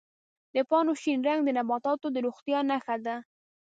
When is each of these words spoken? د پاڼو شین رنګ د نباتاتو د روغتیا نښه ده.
د 0.53 0.55
پاڼو 0.69 0.93
شین 1.01 1.19
رنګ 1.27 1.39
د 1.43 1.49
نباتاتو 1.57 2.07
د 2.11 2.17
روغتیا 2.25 2.59
نښه 2.69 2.95
ده. 3.05 3.15